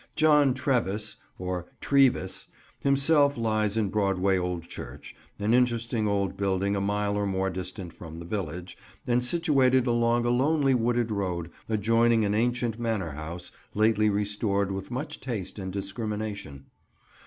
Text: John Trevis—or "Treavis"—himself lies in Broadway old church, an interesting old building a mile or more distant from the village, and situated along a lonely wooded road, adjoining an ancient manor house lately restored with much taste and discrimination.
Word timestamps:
John 0.15 0.55
Trevis—or 0.55 1.67
"Treavis"—himself 1.79 3.37
lies 3.37 3.77
in 3.77 3.89
Broadway 3.89 4.35
old 4.35 4.63
church, 4.67 5.15
an 5.37 5.53
interesting 5.53 6.07
old 6.07 6.35
building 6.35 6.75
a 6.75 6.81
mile 6.81 7.15
or 7.15 7.27
more 7.27 7.51
distant 7.51 7.93
from 7.93 8.17
the 8.17 8.25
village, 8.25 8.75
and 9.05 9.23
situated 9.23 9.85
along 9.85 10.25
a 10.25 10.31
lonely 10.31 10.73
wooded 10.73 11.11
road, 11.11 11.51
adjoining 11.69 12.25
an 12.25 12.33
ancient 12.33 12.79
manor 12.79 13.11
house 13.11 13.51
lately 13.75 14.09
restored 14.09 14.71
with 14.71 14.89
much 14.89 15.19
taste 15.19 15.59
and 15.59 15.71
discrimination. 15.71 16.65